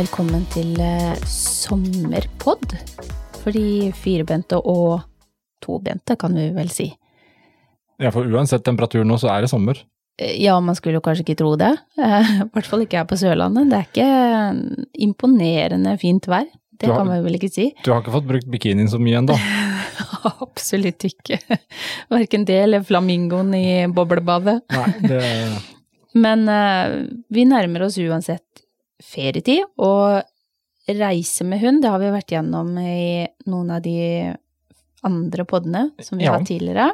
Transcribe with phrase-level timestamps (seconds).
[0.00, 2.72] Velkommen til eh, sommerpod.
[3.42, 5.02] For de firbente og
[5.60, 6.86] tobente, kan vi vel si.
[8.00, 9.76] Ja, for uansett temperatur nå, så er det sommer.
[10.16, 11.72] Eh, Ja, man skulle jo kanskje ikke tro det.
[12.00, 13.68] Eh, I hvert fall ikke her på Sørlandet.
[13.68, 16.48] Det er ikke imponerende fint vær.
[16.80, 17.68] Det har- kan man vel ikke si.
[17.84, 19.36] Du har ikke fått brukt bikinien så mye ennå.
[20.46, 21.42] Absolutt ikke.
[22.14, 24.62] Verken det eller flamingoen i boblebadet.
[24.72, 25.20] Nei, det
[26.16, 26.96] Men eh,
[27.28, 28.46] vi nærmer oss uansett
[29.02, 30.22] ferietid, og
[30.90, 34.34] reise med hund, det har vi vært gjennom i noen av de
[35.06, 36.32] andre poddene som vi Ja.
[36.32, 36.92] har tidligere.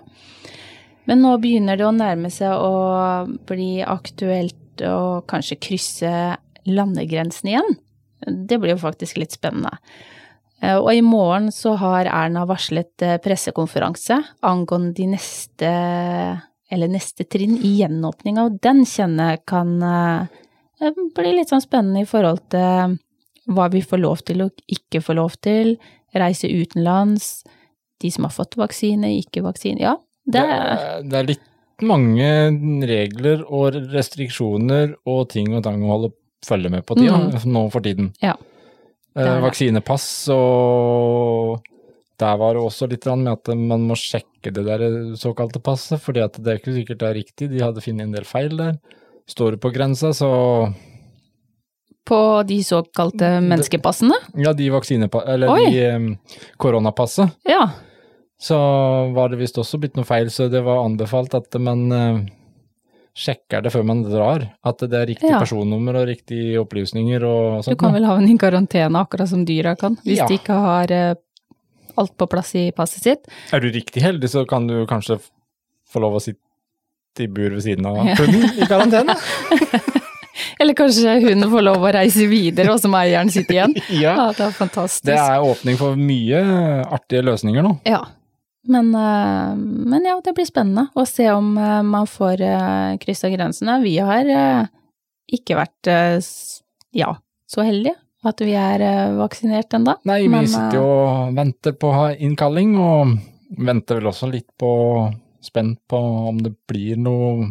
[1.07, 7.77] Men nå begynner det å nærme seg å bli aktuelt å kanskje krysse landegrensen igjen.
[8.27, 9.79] Det blir jo faktisk litt spennende.
[10.63, 15.71] Eh, Og i morgen så har Erna varslet eh, pressekonferanse angående de neste,
[16.71, 19.81] eller neste trinn i gjenåpninga, og den kjenner kan
[20.81, 22.97] eh, blir litt sånn spennende i forhold til
[23.57, 25.77] hva vi får lov til og ikke får lov til,
[26.17, 27.45] reise utenlands,
[28.03, 29.95] de som har fått vaksine, ikke vaksine, ja.
[30.27, 31.47] Det, det, er, det er litt
[31.87, 32.29] mange
[32.89, 36.13] regler og restriksjoner og ting og tang å holde
[36.47, 37.47] følge med på tida, mm.
[37.55, 38.11] nå for tiden.
[38.25, 38.35] Ja,
[39.17, 39.45] Eh, det det.
[39.47, 41.65] vaksinepass og
[42.21, 44.85] der var det også litt med at man må sjekke det der
[45.17, 48.17] såkalte passet, fordi at det er ikke sikkert det er riktig, de hadde funnet en
[48.17, 48.79] del feil der.
[49.29, 50.73] Står du på grensa, så
[52.07, 55.71] på de såkalte menneskepassene, Ja, de vaksinepassene, Eller Oi.
[55.73, 56.19] de
[56.59, 57.31] koronapasset.
[57.45, 57.71] ja.
[58.39, 58.55] Så
[59.15, 62.29] var det visst også blitt noe feil, så det var anbefalt at man
[63.17, 64.43] sjekker det før man drar.
[64.63, 65.39] At det er riktig Ja.
[65.41, 67.73] personnummer og riktige opplysninger og sånt.
[67.79, 70.27] Du kan vel vel havne i karantene akkurat som dyra kan, hvis Ja.
[70.29, 71.15] de ikke har eh,
[71.97, 73.27] alt på plass i passet sitt.
[73.53, 75.19] Er du riktig heldig, så kan du kanskje
[75.89, 76.39] få lov å sitte
[77.25, 79.17] i bur ved siden av hunden i karantene.
[80.61, 83.75] Eller kanskje hunden får lov å reise videre, og så må eieren sitte igjen.
[84.05, 84.13] ja.
[84.13, 85.09] Ja, det er fantastisk.
[85.09, 86.43] Det er åpning for mye
[86.85, 87.75] artige løsninger nå.
[87.89, 88.05] Ja.
[88.67, 93.31] Men, eh, men ja, det blir spennende å se om eh, man får uh, kryssa
[93.31, 93.77] grensene.
[93.85, 94.73] Vi har eh,
[95.39, 96.19] ikke vært eh,
[96.97, 97.13] ja,
[97.47, 97.95] så heldige
[98.27, 99.97] at vi er eh, vaksinert ennå.
[100.09, 101.93] Nei, vi Men, sitter jo og venter på
[102.27, 103.15] innkalling, og
[103.67, 104.73] venter vel også litt på
[105.47, 105.99] Spent på
[106.33, 107.47] om det blir noe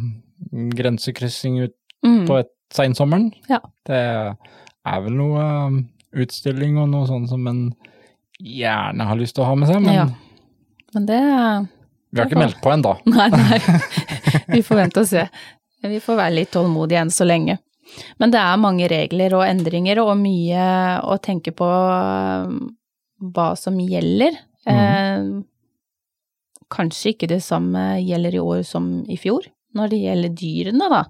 [0.75, 1.75] grensekryssing ut
[2.06, 3.31] Mm, på et seinsommeren.
[3.50, 3.57] Ja.
[3.88, 5.41] Det er vel noe
[5.72, 5.78] um,
[6.13, 7.61] utstilling og noe sånt som en
[8.38, 10.03] gjerne har lyst til å ha med seg, men Ja.
[10.94, 11.22] men det
[12.11, 12.91] vi har ikke meldt på ennå.
[13.09, 13.57] Nei, nei.
[14.53, 15.23] Vi får vente og se.
[15.81, 17.57] Vi får være litt tålmodige enn så lenge.
[18.22, 20.67] Men det er mange regler og endringer og mye
[21.09, 22.69] å tenke på um,
[23.33, 24.38] hva som gjelder.
[24.69, 25.25] Eh,
[26.75, 31.03] kanskje ikke det samme gjelder i år som i fjor, når det gjelder dyrene, da.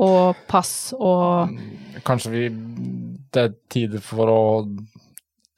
[0.00, 1.50] Og pass og
[2.06, 2.42] Kanskje vi
[3.34, 4.42] Det er tider for å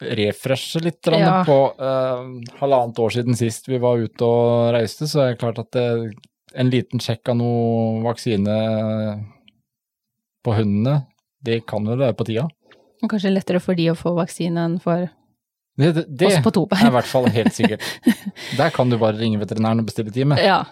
[0.02, 1.44] refreshe litt Ja.
[1.46, 2.22] på eh,
[2.58, 6.14] halvannet år siden sist vi var ute og reiste, så er det klart at det,
[6.58, 8.56] en liten sjekk av noe vaksine
[10.42, 11.06] på hundene,
[11.44, 12.48] det kan jo være på tida.
[13.08, 15.08] kanskje lettere for de å få vaksine enn for
[15.78, 17.84] Det, det, det er i hvert fall helt sikkert.
[18.58, 20.36] Der kan du bare ringe veterinæren og bestille time.
[20.40, 20.64] Ja.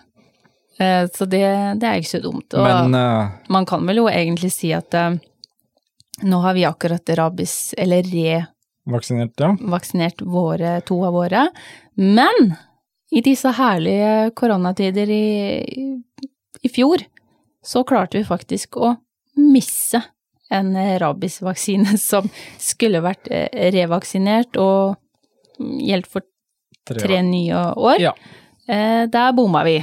[0.81, 1.45] Eh, Så det,
[1.81, 2.53] det er ikke så dumt.
[2.55, 5.17] Og Men uh, man kan vel jo egentlig si at uh,
[6.23, 8.43] nå har vi akkurat rabies, eller re
[8.91, 9.55] vaksinert, ja.
[9.73, 11.47] vaksinert våre, to av våre,
[12.01, 12.55] men
[13.11, 15.27] i disse herlige koronatider i,
[16.63, 17.03] i fjor,
[17.65, 18.95] så klarte vi faktisk å
[19.37, 20.01] misse
[20.51, 22.29] en rabiesvaksine som
[22.59, 24.97] skulle vært eh, revaksinert og
[25.59, 26.27] gjeldt for
[26.91, 28.01] tre nye år.
[28.03, 28.15] Ja.
[28.67, 29.79] Eh, Der bomma vi.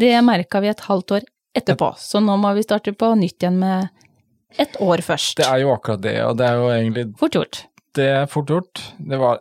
[0.00, 1.26] Det merka vi et halvt år
[1.56, 3.88] etterpå, så nå må vi starte på nytt igjen med
[4.58, 5.36] et år først.
[5.40, 7.64] Det er jo akkurat det, og det er jo egentlig Fort gjort.
[7.94, 8.80] Det er fort gjort.
[9.02, 9.40] Det var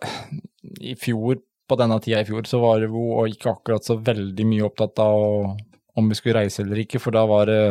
[0.81, 1.37] i fjor,
[1.69, 4.99] på denne tida i fjor, så var det jo ikke akkurat så veldig mye opptatt
[5.03, 5.51] av
[5.99, 7.61] om vi skulle reise eller ikke, for da var det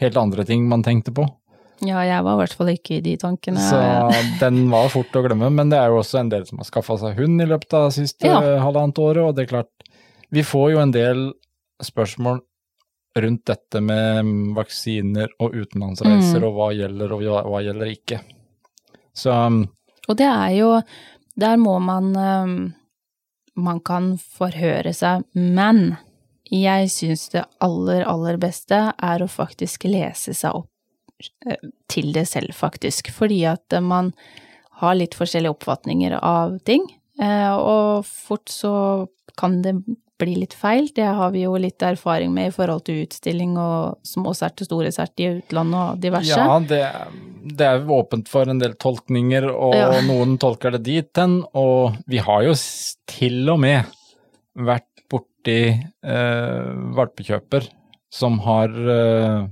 [0.00, 1.26] helt andre ting man tenkte på.
[1.86, 3.62] Ja, jeg var i hvert fall ikke i de tankene.
[3.62, 3.78] Så
[4.40, 6.96] den var fort å glemme, men det er jo også en del som har skaffa
[6.98, 8.40] seg hund i løpet av det siste Ja.
[8.64, 9.70] halvannet året, og det er klart,
[10.30, 11.20] vi får jo en del
[11.82, 12.40] spørsmål
[13.18, 16.44] rundt dette med vaksiner og utenlandsreiser, Mm.
[16.48, 18.20] og hva gjelder og hva, gjelder ikke.
[19.14, 19.30] Så
[20.08, 20.82] Og det er jo
[21.38, 22.72] Der må man eh,
[23.56, 25.96] Man kan forhøre seg, men
[26.50, 30.68] jeg syns det aller, aller beste er å faktisk lese seg opp
[31.90, 33.12] til det selv, faktisk.
[33.14, 34.12] Fordi at eh, man
[34.82, 36.84] har litt forskjellige oppfatninger av ting,
[37.20, 38.74] eh, og fort så
[39.38, 39.78] kan det
[40.18, 40.88] bli litt feil.
[40.94, 44.90] Det har vi jo litt erfaring med i forhold til utstilling og småsert og store
[44.94, 46.34] sert i utlandet og diverse.
[46.34, 46.82] Ja, det,
[47.54, 49.92] det er åpent for en del tolkninger, og Ja.
[50.10, 51.40] noen tolker det dit hen.
[51.58, 52.56] Og vi har jo
[53.10, 53.94] til og med
[54.58, 57.70] vært borti eh, valpekjøper
[58.10, 59.46] som har eh,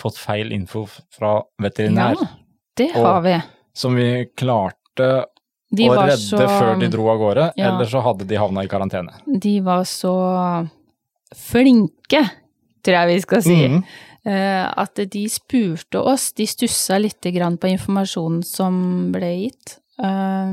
[0.00, 2.28] fått feil info fra veterinær, Ja,
[2.76, 3.36] det Og- har vi.
[3.74, 5.24] som vi klarte
[5.72, 7.68] De å redde så før de dro av gårde, Ja.
[7.68, 9.12] eller så hadde de havna i karantene.
[9.40, 10.68] De var så
[11.36, 12.22] flinke,
[12.82, 13.58] tror jeg vi skal si.
[14.26, 19.78] Eh, At de spurte oss, de stussa litt grann på informasjonen som ble gitt.
[20.02, 20.52] eh,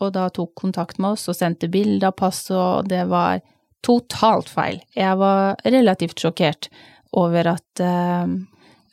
[0.00, 3.40] Og da tok kontakt med oss og sendte bilde av passet, og det var
[3.82, 4.80] totalt feil.
[4.94, 6.68] Jeg var relativt sjokkert
[7.12, 8.26] over at eh,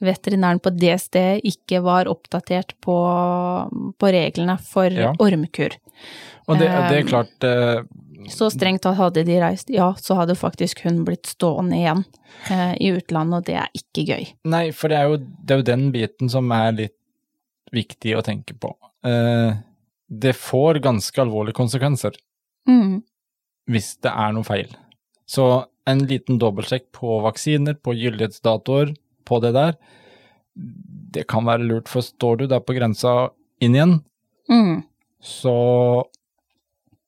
[0.03, 2.95] veterinæren på det stedet ikke var oppdatert på,
[3.99, 5.13] på reglene for Ja.
[5.19, 5.77] ormkur.
[6.47, 7.83] Og det, det er Um, klart eh,
[8.29, 12.03] Så strengt tatt hadde de reist, ja, så hadde faktisk hun blitt stående igjen
[12.49, 14.27] eh, i utlandet, og det er ikke gøy.
[14.49, 16.95] Nei, for det er, jo, det er jo den biten som er litt
[17.73, 18.73] viktig å tenke på.
[19.05, 19.55] Eh,
[20.09, 22.17] det får ganske alvorlige konsekvenser
[22.67, 23.03] Mm.
[23.69, 24.71] hvis det er noe feil.
[25.29, 28.95] Så en liten dobbeltsjekk på vaksiner, på gyldighetsdatoer,
[29.25, 29.75] på det der,
[31.15, 33.31] det kan være lurt, for står du der på grensa
[33.63, 33.97] inn igjen,
[34.45, 34.83] Mm.
[35.25, 35.51] så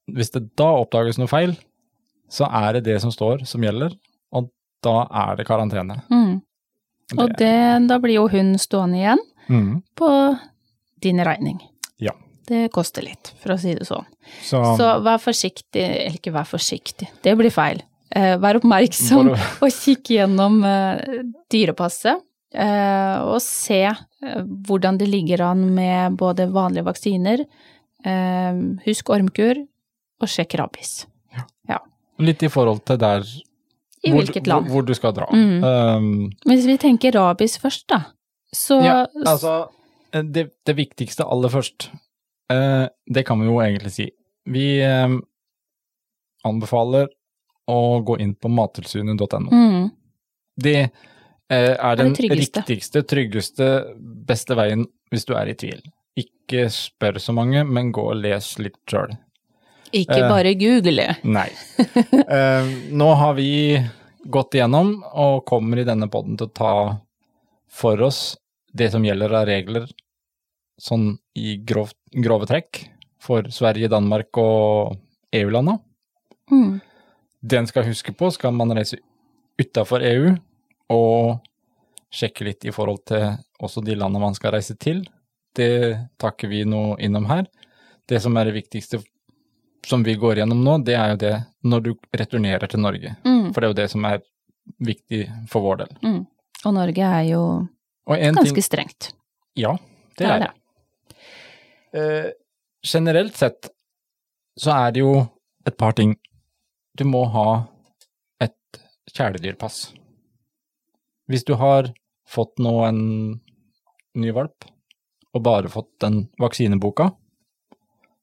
[0.10, 1.52] hvis det da oppdages noe feil,
[2.32, 3.94] så er det det som står som gjelder,
[4.34, 4.50] og
[4.84, 6.00] da er det karantene.
[6.10, 6.40] Mm.
[7.18, 7.54] Og det,
[7.88, 9.74] da blir jo hun stående igjen mm.
[9.96, 10.10] på
[11.06, 11.60] din regning.
[12.04, 12.16] Ja.
[12.48, 14.08] Det koster litt, for å si det sånn.
[14.42, 17.84] Så, Så vær forsiktig, eller ikke vær forsiktig, det blir feil.
[18.16, 19.34] Eh, vær oppmerksom
[19.64, 22.24] og kikke gjennom eh, dyrepasset.
[22.58, 23.82] Eh, og se
[24.68, 27.44] hvordan det ligger an med både vanlige vaksiner,
[28.86, 29.60] husk ormkur,
[30.24, 31.02] og sjekk rabies.
[32.24, 34.70] litt i forhold til der I hvor, hvilket land.
[34.70, 35.28] Hvor, hvor du skal dra.
[35.34, 35.66] Mm.
[35.66, 36.08] Um,
[36.48, 38.00] hvis vi tenker rabies først, da,
[38.56, 38.96] så ja,
[39.26, 39.58] altså,
[40.14, 41.90] det, det viktigste aller først,
[42.54, 44.08] eh, det kan vi jo egentlig si.
[44.48, 45.18] Vi eh,
[46.48, 47.10] anbefaler
[47.68, 49.52] å gå inn på mattilsynet.no.
[49.52, 49.90] mm,
[50.56, 52.64] Det eh, er den tryggeste.
[52.64, 53.70] riktigste, tryggeste,
[54.28, 55.82] beste veien hvis du er i tvil.
[56.18, 59.14] Ikke spør så mange, men gå og les litt sjøl.
[59.96, 61.12] Ikke eh, bare google.
[61.24, 61.50] Nei.
[62.28, 63.78] Eh, nå har vi
[64.28, 66.74] gått igjennom og kommer i denne poden til å ta
[67.72, 68.36] for oss
[68.78, 69.88] det som gjelder av regler
[70.78, 72.84] sånn i grov, grove trekk
[73.24, 74.98] for Sverige, Danmark og
[75.36, 75.78] EU-landa.
[76.52, 76.78] Mm.
[77.42, 79.00] Det en skal huske på, skal man reise
[79.62, 80.34] utafor EU
[80.94, 81.44] og
[82.14, 85.04] sjekke litt i forhold til også de landene man skal reise til.
[85.56, 87.46] Det takker vi nå innom her.
[88.08, 89.02] Det som er det viktigste
[89.88, 91.36] som vi går gjennom nå, det er jo det
[91.68, 93.14] når du returnerer til Norge.
[93.24, 93.54] Mm.
[93.54, 94.22] For det er jo det som er
[94.84, 95.94] viktig for vår del.
[96.04, 96.22] Mm.
[96.66, 97.44] Og Norge er jo
[98.08, 99.12] ganske ting strengt.
[99.58, 99.76] Ja,
[100.18, 101.18] det Det er er det.
[101.98, 102.32] Eh,
[102.84, 103.70] generelt sett
[104.58, 105.28] så er det jo
[105.66, 106.16] et par ting.
[106.98, 107.48] Du må ha
[108.42, 108.80] et
[109.14, 109.92] kjæledyrpass.
[111.28, 111.92] Hvis du har
[112.28, 113.02] fått nå en
[114.18, 114.66] ny valp,
[115.36, 117.12] og bare fått den vaksineboka,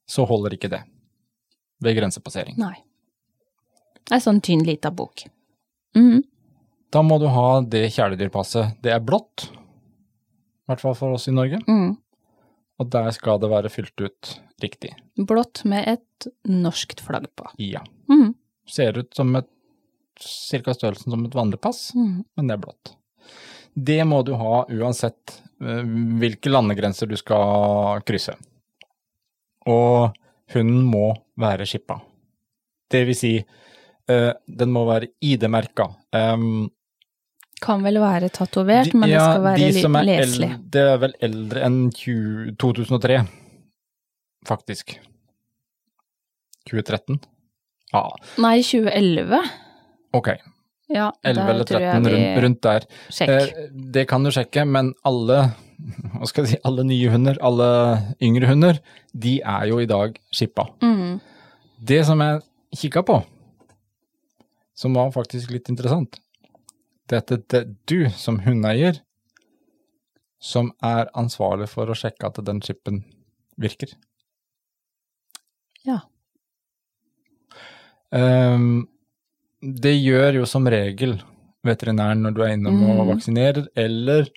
[0.09, 0.81] så holder ikke det
[1.85, 2.57] ved grensepassering.
[2.59, 2.75] Nei.
[4.13, 5.23] Er sånn tynn lita bok.
[5.97, 6.23] Mm.
[6.93, 8.75] Da må du ha det kjæledyrpasset.
[8.83, 11.95] Det er blått, i hvert fall for oss i Norge, Mm.
[12.79, 14.91] og der skal det være fylt ut riktig.
[15.17, 17.47] Blått med et norskt flagg på.
[17.57, 17.81] Ja.
[18.09, 18.35] Mm.
[18.67, 19.47] Ser ut som et
[20.19, 22.23] cirka størrelsen som et vanlig pass, Mm.
[22.37, 22.95] men det er blått.
[23.75, 25.83] Det må du ha uansett eh,
[26.19, 28.35] hvilke landegrenser du skal krysse.
[29.67, 30.13] Og
[30.53, 31.99] hunden må være skippa.
[32.89, 33.33] Det vil si,
[34.07, 35.89] eh, den må være ID-merka.
[36.13, 36.69] Um,
[37.61, 40.49] Kan vel være tatovert, men men det skal være de som er leselig.
[40.51, 43.27] el- Det er vel eldre enn 20, 2003,
[44.45, 44.97] faktisk.
[46.69, 47.19] 2013?
[47.93, 48.03] Ja,
[48.41, 49.39] Nei, 2011.
[50.17, 50.29] ok.
[50.87, 52.09] Ja, 11 eller 13, de...
[52.13, 52.83] rundt, rundt der.
[53.09, 53.29] Sjekk.
[53.29, 55.39] Eh, det kan du sjekke, men alle,
[56.13, 57.69] hva skal jeg si, alle nye hunder, alle
[58.23, 58.81] yngre hunder,
[59.13, 60.67] de er jo i dag skippa.
[60.85, 61.17] Mm.
[61.85, 62.43] Det som jeg
[62.83, 63.17] kikka på,
[64.77, 66.19] som var faktisk litt interessant,
[67.09, 69.01] det er at det er du som hundeeier
[70.41, 73.01] som er ansvarlig for å sjekke at den chipen
[73.61, 73.93] virker.
[75.85, 76.03] Ja.
[78.15, 78.85] Ehm,
[79.61, 81.17] det gjør jo som regel
[81.65, 83.09] veterinæren når du er innom og Mhm.
[83.15, 84.27] vaksinerer, eller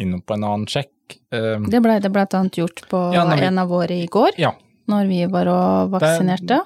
[0.00, 1.18] innom på en annen sjekk.
[1.32, 4.30] Ehm, Det blei det blant annet gjort på Ja, vi- en av våre i går.
[4.38, 4.52] ja,
[4.88, 6.60] når vi var og vaksinerte.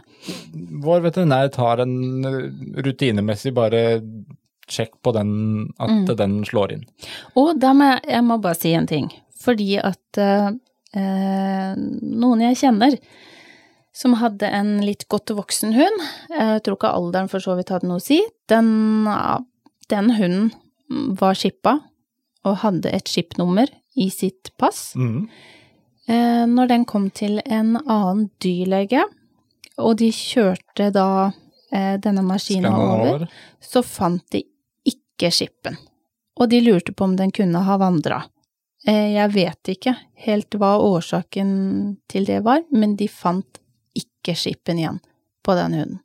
[0.54, 4.00] Vår veterinær tar en eh, rutinemessig bare
[4.68, 6.16] sjekk på den, at Mm.
[6.16, 6.85] den slår inn.
[7.37, 9.11] Og da må jeg, jeg må bare si en ting.
[9.42, 10.50] Fordi at eh,
[10.94, 12.99] eh, noen jeg kjenner
[13.95, 17.87] som hadde en litt godt voksen hund, jeg tror ikke alderen for så vidt hadde
[17.87, 18.19] noe å si,
[18.51, 19.07] den,
[19.93, 20.51] den hunden
[21.21, 21.79] var skippa
[22.45, 24.93] og hadde et skipnummer i sitt pass.
[24.99, 25.29] Mhm.
[26.07, 29.07] Eh, når den kom til en annen dyrlege,
[29.81, 31.33] og de kjørte da
[31.73, 33.25] eh, denne maskinen over,
[33.61, 34.43] så fant de
[34.85, 35.79] ikke skippen.
[36.37, 38.21] Og de lurte på om den kunne ha vandra.
[38.87, 39.97] Eh, jeg vet ikke
[40.27, 41.51] helt hva årsaken
[42.13, 43.63] til det var, men de fant
[44.25, 44.99] ikke skippen igjen
[45.45, 46.00] på den hunden.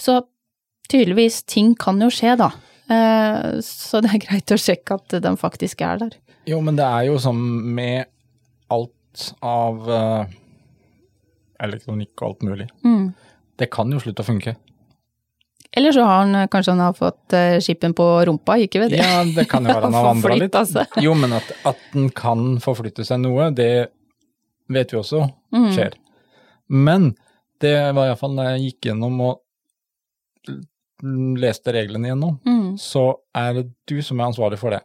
[0.00, 0.22] Så
[0.88, 2.50] tydeligvis, ting kan jo skje, da.
[2.92, 6.16] Eh, så det er greit å sjekke at den faktisk er der.
[6.48, 7.38] Jo, men det er jo som
[7.76, 8.08] med
[8.72, 10.32] alt av eh,
[11.62, 12.68] elektronikk og alt mulig.
[12.84, 13.12] Mm.
[13.60, 14.56] Det kan jo slutte å funke.
[15.72, 18.96] Eller så har han eh, kanskje han har fått skipen skippen på rumpa, ikke vet
[18.98, 19.04] jeg.
[19.06, 20.58] Ja, det kan jo være han har vandra litt.
[21.04, 23.70] Jo, men at, at den kan forflytte seg noe, det
[24.72, 25.66] vet vi også Mm.
[25.76, 25.92] skjer.
[26.72, 27.10] Men
[27.62, 29.40] det var iallfall når jeg gikk gjennom og
[31.42, 32.76] leste reglene igjennom, Mm.
[32.78, 33.02] så
[33.34, 34.82] er det du som er ansvarlig for det.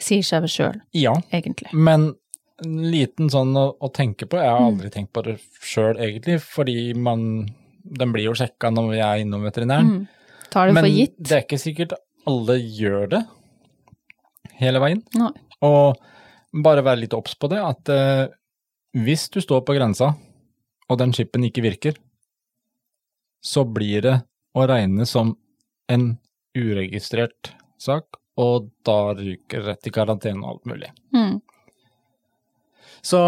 [0.00, 1.72] Sier seg vel sjøl, Ja, egentlig.
[1.72, 2.14] men
[2.62, 4.68] liten sånn å, å tenke på, jeg har Mm.
[4.80, 7.48] aldri tenkt på det sjøl egentlig, fordi man,
[7.84, 9.90] den blir jo sjekka når vi er innom veterinæren.
[9.90, 10.08] Mm.
[10.50, 11.16] Tar det Men for gitt.
[11.18, 11.92] det er ikke sikkert
[12.26, 13.26] alle gjør det
[14.60, 15.02] hele veien.
[15.14, 15.30] Nei.
[15.62, 15.96] Og
[16.62, 18.28] bare være litt obs på det, at uh,
[18.94, 20.14] hvis du står på grensa,
[20.90, 21.96] og den chipen ikke virker,
[23.44, 24.18] så blir det
[24.56, 25.34] å regne som
[25.90, 26.14] en
[26.56, 30.90] uregistrert sak, og da ryker rett i karantene og alt mulig.
[31.14, 31.40] Mm.
[33.04, 33.20] Så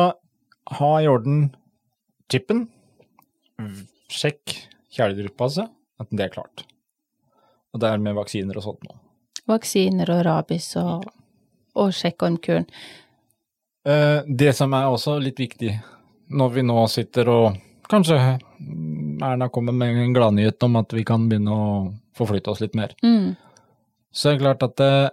[0.80, 1.50] ha i orden
[2.32, 2.66] chipen,
[4.12, 4.52] Sjekk
[4.92, 5.64] sjekk altså,
[6.00, 6.64] at det er klart.
[7.72, 8.96] Og det er med vaksiner og sånt nå.
[9.48, 11.06] Vaksiner og rabies og,
[11.76, 12.66] og sjekkormkuren.
[13.86, 15.72] Eh, Det som er også litt viktig,
[16.30, 17.56] når vi nå sitter og
[17.90, 18.16] kanskje
[19.22, 21.66] Erna kommer med en gladnyhet om at vi kan begynne å
[22.16, 23.36] forflytte oss litt mer, Mm.
[24.12, 25.10] så er det klart at det,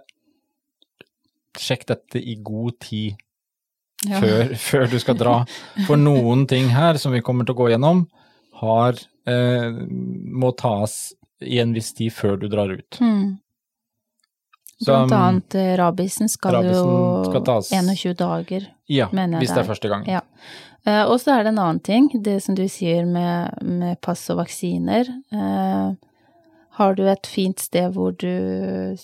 [1.60, 3.14] sjekk dette i god tid
[4.04, 4.18] Ja.
[4.20, 5.34] før, før du skal dra.
[5.86, 8.02] For noen ting her som vi kommer til å gå gjennom,
[8.60, 12.98] har, eh, må tas i en viss tid før du drar ut.
[13.00, 13.38] Mm.
[14.82, 18.66] Så, Blant um, annet eh, rabisen skal rabisen jo skal tas- 21 dager.
[18.90, 20.04] Ja, mener jeg hvis det det er første gang.
[20.10, 20.20] Ja.
[20.86, 24.26] Eh, og så er det en annen ting, det som du sier med, med pass
[24.32, 25.08] og vaksiner.
[25.32, 25.94] Eh,
[26.78, 28.96] har du et fint sted hvor du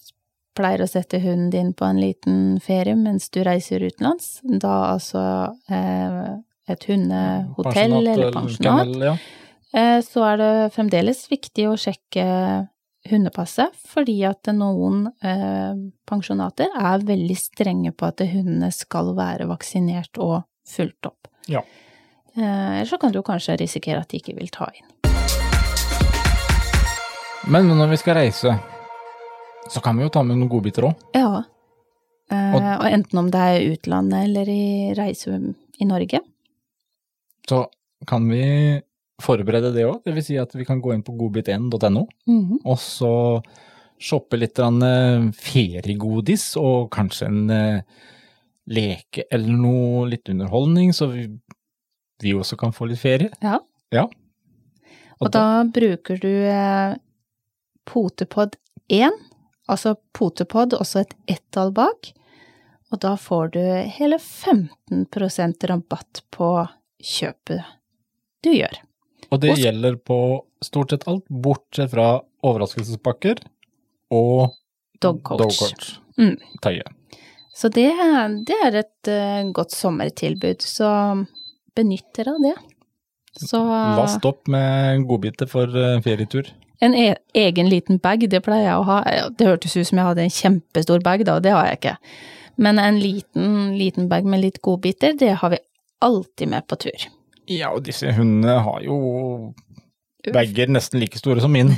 [0.58, 5.22] pleier å sette hunden din på en liten ferie mens du reiser utenlands, da altså
[5.70, 6.34] eh,
[6.70, 9.14] et hundehotell eller pensjonat, ja.
[9.72, 12.26] eh, så er det fremdeles viktig å sjekke
[13.08, 15.72] hundepasset, fordi at noen eh,
[16.10, 21.30] pensjonater er veldig strenge på at hundene skal være vaksinert og fulgt opp.
[21.50, 21.62] Ja.
[22.37, 24.87] Eller Ellers så kan du kanskje risikere at de ikke vil ta inn.
[27.50, 28.52] Men når vi skal reise,
[29.71, 30.95] så kan vi jo ta med noen godbiter òg.
[31.16, 31.42] Ja.
[32.30, 36.21] Eh, Og- og enten om det er utlandet eller i reise i Norge.
[37.49, 37.66] Så
[38.07, 38.80] kan vi
[39.21, 40.02] forberede det òg.
[40.04, 40.26] Dvs.
[40.26, 42.59] Si at vi kan gå inn på godbit1.no, Mhm.
[42.64, 43.42] og så
[43.99, 47.83] shoppe litt eh, feriegodis og kanskje en eh,
[48.70, 51.24] leke eller noe litt underholdning, så vi,
[52.22, 53.30] vi også kan få litt ferie.
[53.42, 53.58] Ja.
[53.90, 54.04] Ja.
[55.20, 56.94] Og da bruker du eh,
[57.90, 58.54] Potepod
[58.88, 59.10] 1,
[59.68, 62.12] altså Potepod, også et ett-tall bak,
[62.90, 63.60] og da får du
[63.98, 66.52] hele 15% rabatt på
[67.02, 67.60] kjøpet
[68.44, 68.80] du gjør.
[69.30, 70.16] Og det Og- gjelder på
[70.64, 73.42] stort sett alt, bortsett fra overraskelsespakker
[74.10, 74.54] og
[75.00, 75.38] Dog coach.
[75.44, 75.90] dogcoach.
[76.18, 76.34] Mm.
[76.62, 76.82] Tøye.
[77.54, 77.90] Så det,
[78.47, 80.90] det er et uh, godt sommertilbud, så
[81.76, 82.57] benytt dere av det.
[83.40, 83.61] Så
[83.99, 86.50] Last opp med godbiter for uh, ferietur.
[86.80, 89.00] en e egen liten bag, det pleier jeg å ha.
[89.37, 91.97] Det hørtes ut som jeg hadde en kjempestor bag, da, og det har jeg ikke.
[92.61, 95.59] Men en liten, liten bag med litt godbiter, det har vi
[96.00, 97.07] alltid med på tur.
[97.50, 98.97] Ja, og disse hundene har jo
[100.34, 101.72] bager nesten like store som min,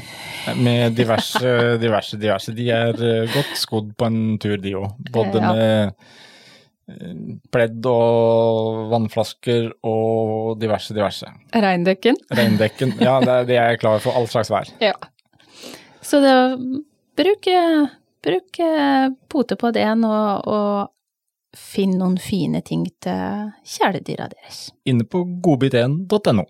[0.59, 1.53] med diverse,
[1.85, 2.55] diverse, diverse.
[2.57, 4.91] De er eh, godt skodd på en tur, de òg.
[5.15, 5.53] Både Ja.
[5.55, 5.95] med
[6.91, 7.19] eh,
[7.55, 11.31] pledd og vannflasker og diverse, diverse.
[11.55, 12.19] Regndekken.
[12.35, 14.69] Regndekken, ja, det er, klar for all slags vær.
[14.91, 14.97] Ja.
[16.03, 16.35] Så det,
[17.17, 17.47] bruk,
[18.27, 18.59] bruk
[19.31, 20.91] Potepod 1 og, og
[21.57, 24.65] finn noen fine ting til kjæledyra deres.
[24.89, 26.49] Inne på godbit1.no.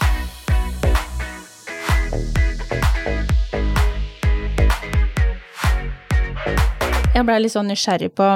[7.12, 8.26] Jeg blei litt sånn nysgjerrig på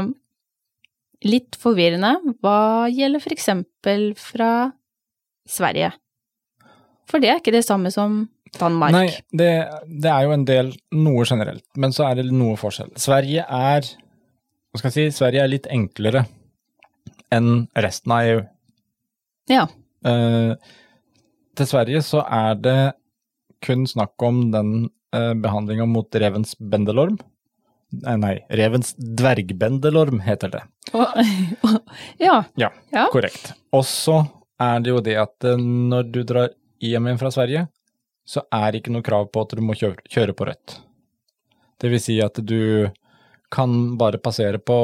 [1.27, 2.15] litt forvirrende
[2.45, 4.71] hva gjelder for eksempel fra
[5.49, 5.91] Sverige.
[7.11, 8.25] For det er ikke det samme som
[8.57, 8.95] Danmark.
[8.95, 9.51] Nei, det,
[9.85, 12.95] det er jo en del noe generelt, men så er det noe forskjell.
[13.01, 15.19] Sverige er Hva skal jeg si?
[15.19, 16.27] Sverige er litt enklere
[17.33, 18.43] enn resten av EU.
[19.51, 19.67] Ja.
[20.07, 20.53] Eh,
[21.57, 22.81] til Sverige så er det
[23.65, 24.73] kun snakk om den
[25.15, 27.19] eh, behandlinga mot revens bendelorm.
[28.03, 30.63] Nei, nei, revens dvergbendelorm heter det.
[32.19, 32.45] Ja.
[32.57, 33.07] Ja, Ja.
[33.13, 33.53] korrekt.
[33.73, 34.25] Og så
[34.61, 36.51] er det jo det at eh, når du drar
[36.83, 37.67] hjem igjen fra Sverige,
[38.27, 40.81] så er det ikke noe krav på at du må kjøre, kjøre på rødt.
[41.81, 42.89] Det vil si at du
[43.55, 44.77] kan bare passere på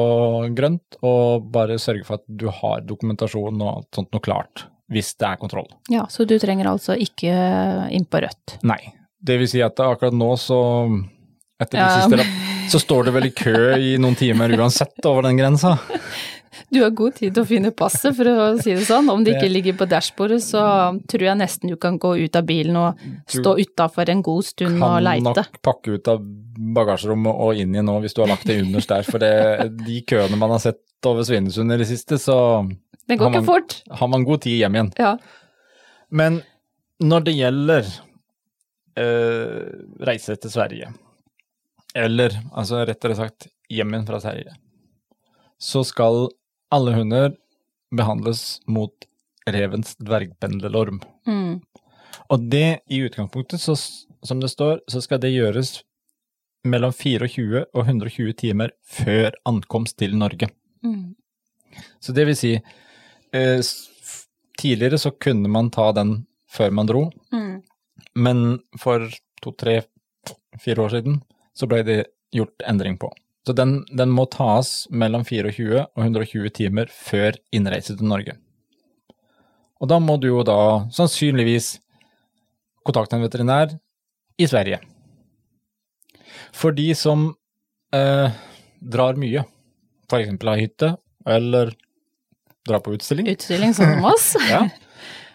[0.55, 4.63] grønt, og bare sørge for at du har dokumentasjon og alt sånt noe klart,
[4.93, 5.67] hvis det er kontroll.
[5.91, 7.33] ja, så du trenger altså ikke
[7.91, 8.59] inn på rødt.
[8.63, 8.79] Nei.
[9.23, 10.59] Det vil si at akkurat nå så
[11.61, 11.89] Etter Ja.
[12.01, 12.31] siste lapp,
[12.67, 15.77] så står det vel i kø i noen timer uansett over den grensa.
[16.73, 19.07] Du har god tid til å finne passet, for å si det sånn.
[19.09, 20.63] Om det ikke ligger på dashbordet, så
[21.07, 22.97] tror jeg nesten du kan gå ut av bilen og
[23.29, 25.23] stå utafor en god stund og leite.
[25.29, 26.19] Kan nok pakke ut av
[26.73, 29.05] bagasjerommet og inn igjen nå hvis du har lagt det underst der.
[29.07, 29.31] For det,
[29.85, 32.37] de køene man har sett over Svinesund i det siste, så
[33.07, 33.83] Det går man- ikke fort.
[33.99, 34.91] har man god tid hjem igjen.
[34.97, 35.17] Ja.
[36.09, 36.41] Men
[37.03, 37.87] når det gjelder
[38.95, 39.63] eh,
[40.05, 40.91] reise til Sverige,
[41.95, 44.53] eller altså rettere sagt igjen fra Sverige,
[45.59, 46.29] så skal
[46.73, 47.33] alle hunder
[47.93, 48.93] behandles mot
[49.47, 51.01] revens dvergpendelorm.
[51.27, 51.61] Mm.
[52.29, 53.75] Og det i utgangspunktet, så,
[54.23, 55.81] som det står, så skal det gjøres
[56.63, 60.47] mellom 24 og 120 timer før ankomst til Norge.
[60.85, 61.15] Mm.
[61.99, 62.53] Så det vil si,
[64.59, 67.61] tidligere så kunne man ta den før man dro, Mm.
[68.15, 69.07] men for
[69.41, 69.81] to, tre,
[70.61, 71.21] fire år siden
[71.57, 73.09] så ble det gjort endring på.
[73.45, 78.37] Så den, den må tas mellom 24 og 120 timer før innreise til Norge.
[79.81, 81.79] Og da må du jo da sannsynligvis
[82.85, 83.73] kontakte en veterinær
[84.39, 84.79] i Sverige.
[86.53, 87.33] For de som
[87.93, 88.29] eh,
[88.79, 89.43] drar mye,
[90.07, 90.31] f.eks.
[90.45, 90.93] av hytte,
[91.25, 91.73] eller
[92.67, 94.27] drar på utstilling, Utstilling sånn som oss.
[94.49, 94.61] ja,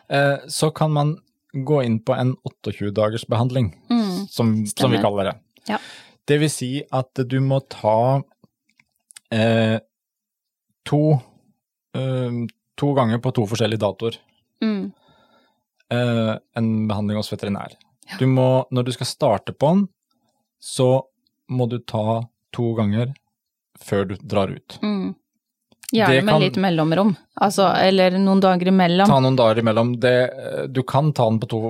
[0.09, 1.17] eh, så kan man
[1.53, 4.27] gå inn på en 28-dagers behandling, Mm.
[4.29, 5.37] som, som vi kaller det.
[5.69, 5.79] Ja.
[6.29, 8.23] Det vil si at du må ta
[9.33, 9.79] eh,
[10.89, 11.01] to,
[11.97, 12.39] eh,
[12.77, 14.17] to ganger på to forskjellige datoer
[14.63, 14.93] Mm.
[15.91, 17.77] eh, en behandling hos veterinær.
[18.19, 19.89] Du må, når du skal starte på den,
[20.61, 21.03] så
[21.51, 23.13] må du ta to ganger
[23.79, 24.79] før du drar ut.
[24.83, 25.15] Mm.
[25.93, 29.09] Gjerne med litt mellomrom, altså, eller noen dager imellom.
[29.09, 29.95] Ta noen dager imellom.
[30.01, 31.61] Det, eh, du kan ta den på to,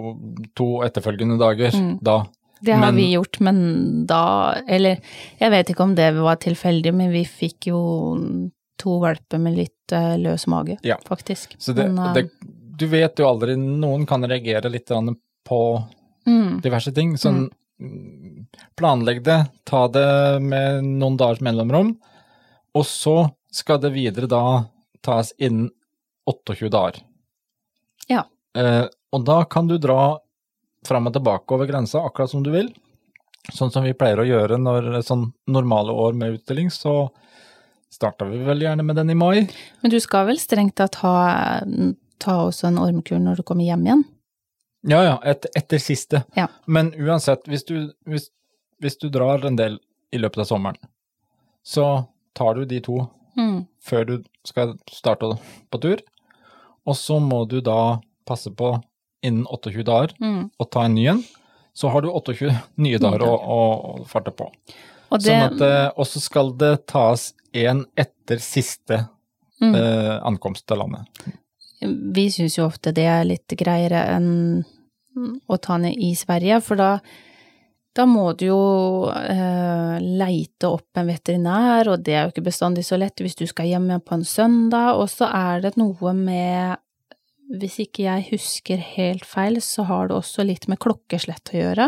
[0.58, 1.98] to etterfølgende dager Mm.
[2.02, 2.26] da.
[2.60, 4.98] Det har Men- vi gjort, men da Eller
[5.38, 9.92] jeg vet ikke om det var tilfeldig, men vi fikk jo to valper med litt
[9.92, 10.96] uh, løs mage, Ja.
[11.06, 11.54] faktisk.
[11.58, 12.30] Så det, Men, uh, det,
[12.76, 15.84] du vet jo aldri, noen kan reagere litt på
[16.26, 17.14] mm, diverse ting.
[17.16, 17.48] Sånn,
[17.80, 21.96] mm, planlegg det, ta det med noen dagers mellomrom,
[22.74, 24.64] og så skal det videre da
[25.04, 25.70] tas innen
[26.28, 27.02] 28 dager.
[28.08, 28.26] Ja.
[28.56, 30.18] Eh, og da kan du dra
[30.86, 32.68] fram og tilbake over grensa akkurat som du vil.
[33.54, 37.08] Sånn som vi pleier å gjøre når sånn normale år med utstilling, så
[37.92, 39.46] starta vi vel gjerne med den i mai.
[39.80, 41.16] Men du skal vel strengt tatt ha
[42.18, 44.04] ta også en ormkur når du kommer hjem igjen?
[44.88, 46.22] Ja, ja, et, etter siste.
[46.38, 46.48] Ja.
[46.66, 48.28] Men uansett, hvis du, hvis,
[48.82, 49.78] hvis du drar en del
[50.14, 50.90] i løpet av sommeren,
[51.66, 51.88] så
[52.38, 53.00] tar du de to
[53.38, 53.66] Mm.
[53.80, 54.14] før du
[54.46, 55.30] skal starte
[55.70, 56.02] på tur,
[56.88, 58.74] og så må du da passe på
[59.24, 60.50] innen 28 dager Mm.
[60.58, 61.24] å ta en ny en.
[61.74, 64.50] Så har du 28 nye dager å, å, farte på.
[65.10, 69.06] Og det, Sånn eh, så skal det tas en etter siste
[69.62, 69.74] mm.
[69.74, 71.06] eh, ankomst til landet.
[71.80, 74.64] Vi syns jo ofte det er litt greiere enn
[75.46, 76.90] å ta ned i Sverige, for da,
[77.96, 78.58] da må du jo
[79.10, 83.46] eh, leite opp en veterinær, og det er jo ikke bestandig så lett hvis du
[83.50, 86.76] skal hjem igjen på en søndag, og så er det noe med
[87.48, 91.86] Hvis ikke jeg husker helt feil, så har det også litt med klokkeslett å gjøre.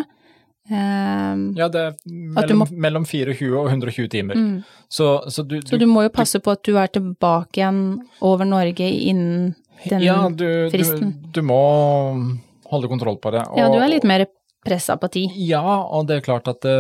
[0.71, 4.35] Eh, Ja, det er mellom, må- mellom 24 og 120 timer.
[4.41, 4.65] mm.
[4.89, 8.45] Så, så du, Så du må jo passe på at du er tilbake igjen over
[8.49, 9.55] Norge innen
[9.89, 11.13] den ja, du, fristen.
[11.25, 11.61] Ja, du må
[12.71, 13.45] holde kontroll på det.
[13.57, 14.27] Ja, du er litt mer
[14.65, 15.31] pressa på tid.
[15.37, 16.77] Ja, og det er klart at det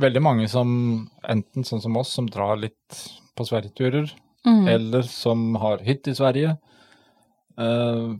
[0.00, 3.00] veldig mange som, enten sånn som oss, som drar litt
[3.36, 4.10] på sverigeturer,
[4.46, 4.68] Mm.
[4.68, 6.56] eller som har hytte i Sverige,
[7.58, 8.14] eh,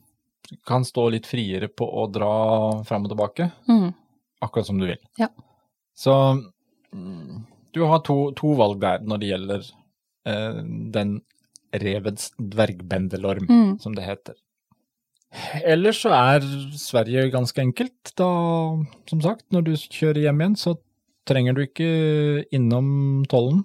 [0.66, 3.94] kan stå litt friere på å dra fram og tilbake, Mm.
[4.42, 4.98] akkurat som du vil.
[5.16, 5.28] Ja.
[5.96, 6.12] Så
[6.92, 9.70] mm, du har to, to valg der når det gjelder
[10.26, 11.20] eh, den
[11.72, 13.80] revets dvergbendelorm, Mm.
[13.80, 14.35] som det heter.
[15.62, 16.45] Ellers så er
[16.79, 18.12] Sverige ganske enkelt.
[18.19, 18.29] Da,
[19.11, 20.75] som sagt, når du kjører hjem igjen, så
[21.29, 21.90] trenger du ikke
[22.57, 23.62] innom tollen.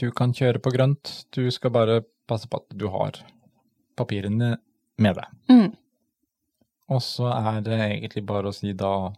[0.00, 1.12] Du kan kjøre på grønt.
[1.36, 3.18] Du skal bare passe på at du har
[3.98, 4.54] papirene
[5.02, 5.34] med deg.
[5.52, 5.70] Mm.
[6.92, 9.12] Og så er det egentlig bare å si da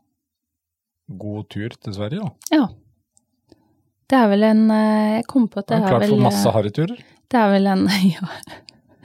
[1.14, 2.58] god tur til Sverige, da.
[2.58, 2.66] Ja.
[4.10, 6.12] Det er vel en eh, Jeg kom på at Det det er er klart vel
[6.12, 6.98] for masse eh, harryturer.
[7.32, 8.28] Det er vel en Ja.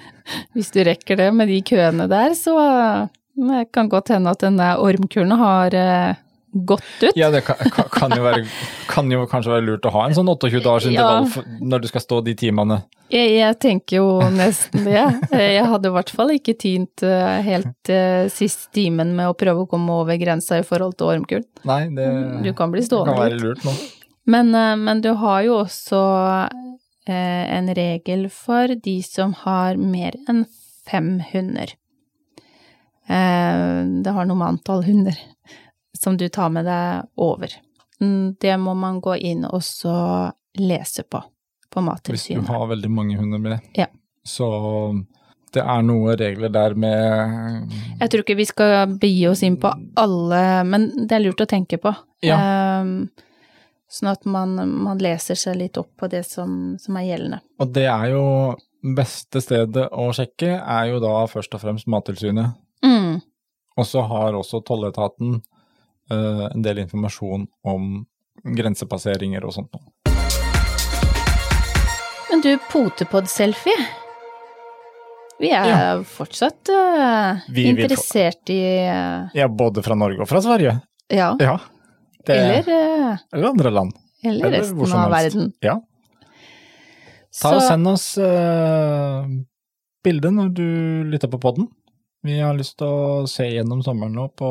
[0.55, 3.05] Hvis du rekker det med de køene der, så eh,
[3.39, 6.19] det kan godt hende at denne ormkuren har eh,
[6.51, 7.11] gått ut.
[7.15, 7.55] Ja, det kan,
[7.93, 8.45] kan, jo være,
[8.89, 11.43] kan jo kanskje være lurt å ha en sånn 28 dagers intervall ja.
[11.73, 12.81] når du skal stå de timene.
[13.09, 15.05] Jeg, jeg tenker jo nesten det.
[15.33, 17.93] Eh, Jeg hadde i hvert fall ikke tint eh, helt
[18.33, 21.47] siste timen med å prøve å komme over grensa i forhold til ormkuren.
[21.69, 22.09] Nei, det,
[22.45, 23.77] Du kan bli det stående kan være lurt nå.
[24.29, 25.99] Men, men du har jo også
[27.15, 30.45] en regel for de som har mer enn
[30.89, 31.73] fem hunder.
[33.09, 35.17] Eh, det har noe med antall hunder
[35.97, 37.53] som du tar med deg over.
[38.01, 41.21] Mm, Det må man gå inn og så lese på,
[41.69, 43.59] på Hvis du har veldig mange hunder med.
[43.75, 43.87] Ja.
[44.23, 44.45] Så
[45.53, 49.71] det er noen regler der med Jeg tror ikke vi skal begi oss inn på
[49.97, 51.93] alle, men det er lurt å tenke på.
[52.23, 53.09] Ehm,
[53.89, 57.39] sånn at man, man leser seg litt opp på det som, som er gjeldende.
[57.59, 58.23] Og det er jo
[58.95, 62.53] beste stedet å sjekke, er jo da først og fremst Mattilsynet.
[62.85, 63.17] Mm.
[63.79, 67.89] Og så har også tolletaten uh, en del informasjon om
[68.43, 69.73] grensepasseringer og sånt.
[69.73, 69.87] noe.
[72.29, 73.87] Men du, potepod-selfie.
[75.39, 76.03] Vi er Ja.
[76.03, 79.29] fortsatt uh, Vi interessert interessert i uh...
[79.33, 80.77] Ja, både fra Norge og fra Sverige.
[81.09, 81.57] Ja, Ja.
[82.29, 82.69] Det, eller,
[83.13, 83.93] eh, eller andre land.
[84.23, 85.51] eller Eller resten av verden.
[85.65, 85.77] Ja.
[87.39, 89.25] Ta og Send oss uh,
[90.03, 90.65] bilde når du
[91.11, 91.67] lytter på podden.
[92.25, 94.49] Vi har lyst til å se gjennom sommeren nå på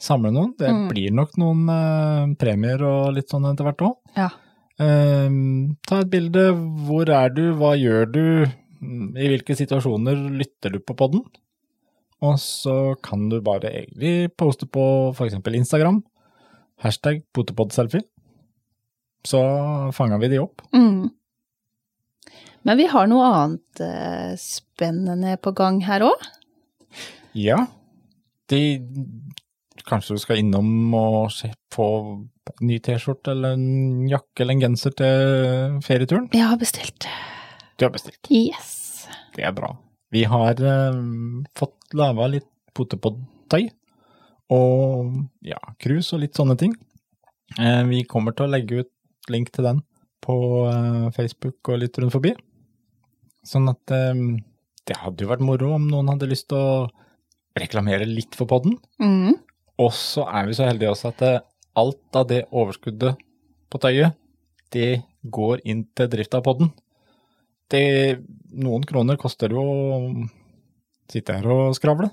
[0.00, 0.54] samle noen.
[0.58, 0.88] Det Mm.
[0.88, 3.96] blir nok noen uh, premier og litt sånn etter hvert òg.
[4.16, 4.30] Ja.
[4.80, 6.46] ta et bilde.
[6.88, 7.52] Hvor er du?
[7.54, 8.24] Hva gjør du?
[8.80, 11.20] I hvilke situasjoner lytter du på podden?
[12.24, 15.36] Og så kan du bare egentlig poste på f.eks.
[15.36, 16.02] Instagram.
[16.80, 18.02] Hashtag potepodselfie.
[19.26, 19.40] Så
[19.92, 20.62] fanger vi de opp.
[20.72, 21.10] Mm.
[22.62, 26.24] Men vi har noe annet eh, spennende på gang her òg.
[27.36, 27.64] Ja.
[28.50, 28.62] De
[29.86, 32.26] Kanskje du skal innom og en
[32.68, 36.28] ny T-skjorte eller en jakke eller en genser til ferieturen?
[36.36, 37.08] Jeg har bestilt.
[37.80, 38.20] Du har bestilt.
[38.28, 39.08] Yes.
[39.34, 39.72] Det er bra.
[40.12, 41.00] Vi har eh,
[41.56, 43.70] fått laga litt potepodtøy
[44.50, 45.10] og
[45.46, 46.74] ja, krus og litt sånne ting.
[47.58, 49.82] Eh, vi kommer til å legge ut link til den
[50.24, 50.36] på
[50.70, 52.34] eh, Facebook og litt rundt forbi.
[53.46, 54.24] Sånn at eh,
[54.90, 56.88] det hadde jo vært moro om noen hadde lyst til å
[57.58, 58.76] reklamere litt for podden.
[59.02, 59.38] Mm.
[59.80, 61.24] Og så er vi så heldige også at
[61.78, 63.18] alt av det overskuddet
[63.70, 64.16] på tøyet,
[64.74, 66.70] det går inn til drift av podden.
[67.70, 68.18] Det,
[68.58, 69.98] noen kroner koster det jo å
[71.10, 72.10] sitte her og skravle.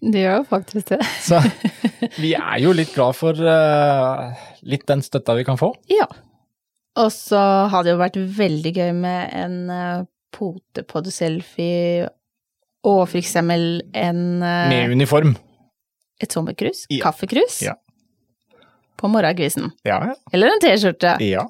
[0.00, 1.00] Det gjør jo faktisk det.
[1.20, 1.40] Så
[2.22, 4.30] vi er jo litt glad for uh,
[4.64, 5.72] litt den støtta vi kan få.
[5.92, 6.06] Ja.
[7.00, 12.08] Og så hadde det jo vært veldig gøy med en uh, potepod-selfie
[12.86, 15.34] og for eksempel en eh, Med uniform.
[16.20, 17.02] et sommerkrus, Ja.
[17.04, 17.74] kaffekrus, Ja.
[18.96, 19.70] på morgenkvisten.
[19.84, 20.14] Ja, ja.
[20.32, 21.16] Eller en T-skjorte.
[21.20, 21.44] ja.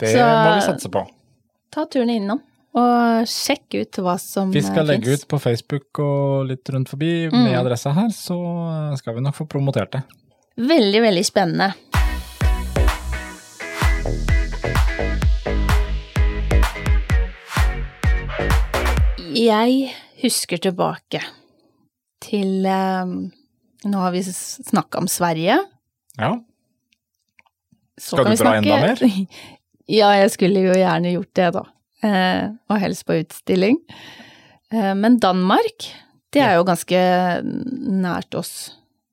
[0.00, 1.06] Det Så- må vi satse på.
[1.70, 2.40] Ta turen innom
[2.74, 5.24] og sjekk ut hva som Vi skal eh, legge finnes.
[5.24, 7.44] ut på Facebook og litt rundt forbi Mm.
[7.44, 10.02] med adressa her, så skal vi nok få promotert det.
[10.56, 11.72] Veldig, veldig spennende.
[19.32, 21.22] Jeg husker tilbake
[22.22, 23.12] til eh,
[23.82, 25.56] Nå har vi snakka om Sverige.
[26.18, 26.36] Ja.
[27.98, 29.00] Så Skal du dra enda mer?
[29.98, 31.64] ja, jeg skulle jo gjerne gjort det, da.
[32.02, 33.78] Eh, og helst på utstilling.
[34.72, 35.86] Eh, men Danmark,
[36.34, 36.98] det er jo ganske
[37.42, 38.72] nært oss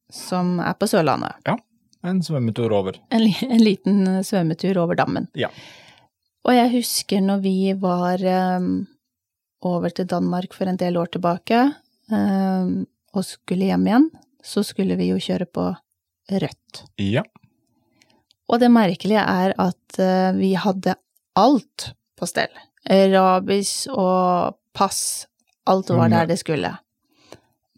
[0.09, 1.37] som er på Sørlandet.
[1.45, 1.57] Ja,
[2.07, 2.95] En svømmetur over.
[3.11, 5.27] En, en liten svømmetur over dammen.
[5.37, 5.49] Ja.
[6.47, 8.69] Og jeg husker når vi var eh,
[9.67, 11.59] over til Danmark for en del år tilbake,
[12.09, 14.05] og skulle hjem igjen,
[14.41, 15.65] så skulle vi jo kjøre på
[16.31, 16.79] rødt.
[16.97, 17.21] Ja.
[18.49, 19.99] Og det merkelige er at
[20.39, 20.95] vi hadde
[21.37, 22.49] alt på stell.
[22.87, 25.27] Rabies og pass,
[25.69, 26.71] alt var der det skulle.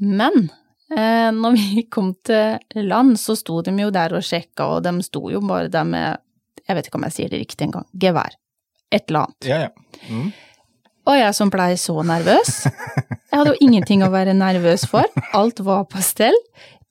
[0.01, 0.49] Men
[0.91, 4.93] eh, når vi kom til land, så sto de jo der og sjekka, og de
[5.05, 6.21] sto jo bare der med,
[6.67, 8.37] jeg vet ikke om jeg sier det riktig engang, gevær.
[8.91, 9.47] Et eller annet.
[9.47, 10.07] Ja, ja.
[10.09, 10.31] Mm.
[11.09, 12.65] Og jeg som blei så nervøs.
[13.31, 15.07] Jeg hadde jo ingenting å være nervøs for.
[15.37, 16.35] Alt var på stell.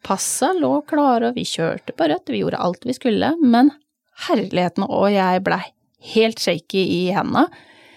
[0.02, 3.34] Passa lå klare, og vi kjørte på rødt, vi gjorde alt vi skulle.
[3.38, 3.70] Men
[4.26, 5.60] herligheten, og jeg blei
[6.14, 7.46] helt shaky i hendene.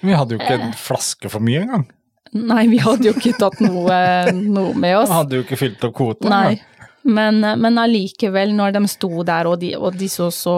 [0.04, 1.86] Vi hadde jo ikke en flaske for mye engang.
[2.34, 3.98] Nei, vi hadde jo ikke tatt noe,
[4.34, 6.30] noe med Vi hadde jo ikke fylt opp kvoten.
[6.34, 6.56] Nei.
[7.04, 10.54] Men, men allikevel, når de sto der og de, og de så så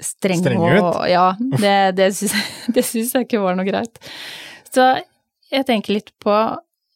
[0.00, 0.80] strenge, Streng ut?
[0.80, 4.00] og Ja, det, det syns jeg- det syns jeg ikke var noe greit.
[4.72, 4.86] Så
[5.52, 6.34] jeg tenker litt på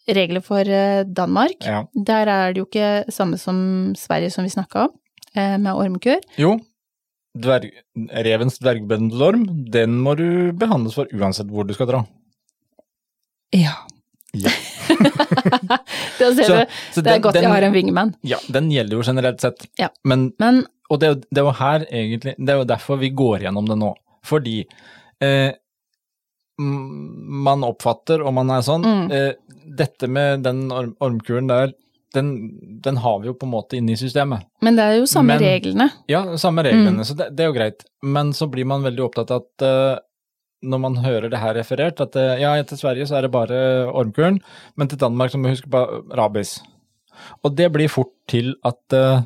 [0.09, 1.61] regler for eh, Danmark.
[1.65, 1.83] Ja.
[1.95, 4.97] Der er det jo ikke samme som Sverige som vi snakka om,
[5.37, 6.21] eh, med ormkur.
[6.41, 6.57] Jo,
[7.35, 7.71] dverg,
[8.25, 12.05] revens dvergbendelorm, den må du behandles for uansett hvor du skal dra.
[13.55, 13.75] Ja.
[14.35, 14.51] Ja.
[16.19, 18.15] Da ser Så- du, så det er godt den- jeg har en wingman.
[18.23, 19.67] Ja, den gjelder jo generelt sett.
[19.79, 19.89] Ja.
[20.05, 23.41] Men, Men og det det er jo her egentlig, det er jo derfor vi går
[23.47, 23.95] gjennom det nå.
[24.25, 24.65] Fordi
[25.21, 25.53] eh,
[26.59, 29.11] man oppfatter, og man er sånn, Mm.
[29.13, 29.33] eh,
[29.77, 31.73] dette med den orm, ormkuren der,
[32.15, 32.29] den,
[32.85, 34.45] den har vi jo på en måte inne i systemet.
[34.65, 35.87] Men det er jo samme Men- reglene.
[36.11, 37.05] Ja, samme reglene, Mm.
[37.09, 37.85] så det, det er jo greit.
[38.03, 39.99] Men så blir man veldig opptatt av at uh,
[40.65, 43.59] når man hører det her referert, at uh, ja, til Sverige så er det bare
[43.93, 44.41] ormkuren,
[44.77, 45.83] men til Danmark så må vi huske på
[46.17, 46.57] rabies.
[47.45, 49.23] Og det blir fort til at uh,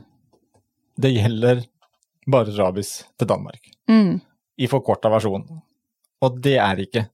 [0.99, 1.63] det gjelder
[2.29, 4.21] bare rabies til Danmark, Mm.
[4.59, 5.47] i forkorta versjon.
[6.21, 7.07] Og det er ikke.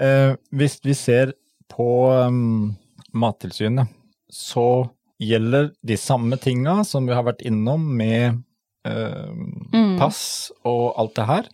[0.00, 1.32] Eh, hvis vi ser
[1.68, 1.86] på
[2.26, 2.74] um,
[3.14, 3.88] Mattilsynet,
[4.32, 4.88] så
[5.22, 8.42] gjelder de samme tinga som vi har vært innom med
[8.86, 9.30] eh,
[9.72, 9.98] Mm.
[9.98, 11.46] pass og alt det her.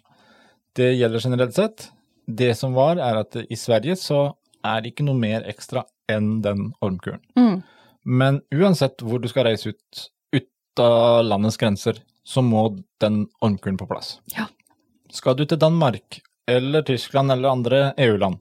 [0.77, 1.91] Det gjelder generelt sett.
[2.27, 6.41] Det som var, er at i Sverige så er det ikke noe mer ekstra enn
[6.45, 7.21] den ormkuren.
[7.37, 7.63] Mm.
[8.05, 10.03] Men uansett hvor du skal reise ut,
[10.35, 14.19] ut av landets grenser, så må den ormkuren på plass.
[14.37, 14.47] Ja.
[15.11, 18.39] Skal du til Danmark eller Tyskland eller andre EU-land,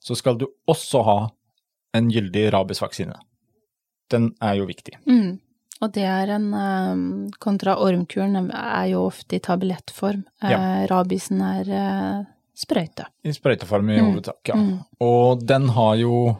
[0.00, 1.18] så skal du også ha
[1.96, 3.16] en gyldig rabiesvaksine.
[4.12, 4.94] Den er jo viktig.
[5.08, 5.38] Mm.
[5.82, 10.22] Og det er en eh, Kontra ormkuren er jo ofte i tablettform.
[10.42, 10.86] Eh, Ja.
[10.88, 12.24] Rabisen er eh,
[12.56, 13.06] sprøyte.
[13.24, 14.10] I sprøyteform i Mm.
[14.12, 14.54] hovedsak, ja.
[14.56, 14.78] Mm.
[15.00, 16.36] Og den har jo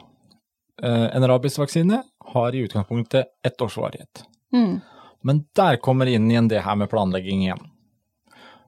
[0.82, 2.02] eh, En rabisvaksine
[2.32, 4.24] har i utgangspunktet ett års varighet.
[4.52, 4.80] Mm.
[5.22, 7.62] Men der kommer inn igjen det her med planlegging igjen.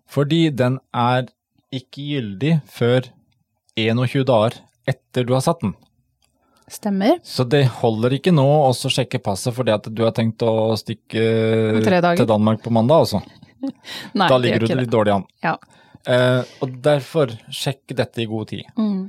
[0.08, 1.26] Fordi den er
[1.72, 3.08] ikke gyldig før
[3.76, 4.56] 21 dager
[4.88, 5.74] etter du har satt den.
[6.70, 7.18] Stemmer.
[7.24, 11.22] Så det holder ikke nå å sjekke passet fordi at du har tenkt å stikke
[11.85, 13.22] til Danmark på mandag, altså.
[14.18, 15.26] Nei, da ligger du litt dårlig an.
[15.44, 15.57] Ja.
[16.09, 18.68] Uh, og derfor, sjekk dette i god tid.
[18.78, 19.09] Mm.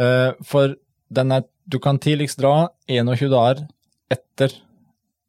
[0.00, 0.76] Uh, for
[1.12, 3.64] den er, du kan tidligst dra 21 dager
[4.12, 4.54] etter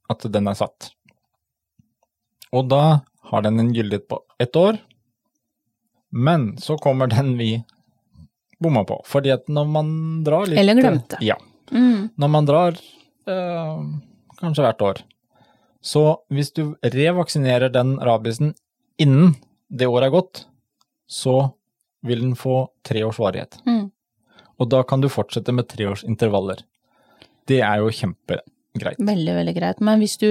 [0.09, 0.91] at den er satt.
[2.55, 4.79] Og da har den en gyldighet på ett år,
[6.09, 7.51] men så kommer den vi
[8.59, 8.97] bomma på.
[9.07, 9.91] Fordi at når man
[10.25, 11.19] drar litt Eller glemte.
[11.23, 11.37] Ja.
[11.71, 12.09] Mm.
[12.17, 12.77] Når man drar
[13.29, 13.83] eh,
[14.39, 15.01] kanskje hvert år.
[15.81, 16.03] Så
[16.33, 18.53] hvis du revaksinerer den rabiesen
[18.99, 19.35] innen
[19.69, 20.41] det året er gått,
[21.09, 21.53] så
[22.03, 23.59] vil den få tre års varighet.
[23.67, 23.87] Mm.
[24.59, 26.61] Og da kan du fortsette med treårsintervaller.
[27.47, 28.99] Det er jo kjempegreit.
[28.99, 29.79] Veldig, veldig greit.
[29.83, 30.27] Men hvis du